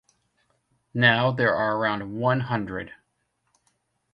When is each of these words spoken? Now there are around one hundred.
Now 0.95 1.29
there 1.31 1.55
are 1.55 1.77
around 1.77 2.15
one 2.17 2.39
hundred. 2.39 2.91